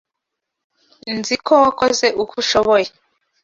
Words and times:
Nzi 1.17 1.35
ko 1.45 1.53
wakoze 1.63 2.05
uko 2.21 2.33
ushoboye. 2.43 2.87